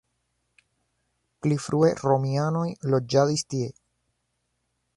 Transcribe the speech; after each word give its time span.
Pli 1.45 1.57
frue 1.67 1.91
romianoj 2.11 2.65
loĝadis 2.95 3.47
tie. 3.55 3.69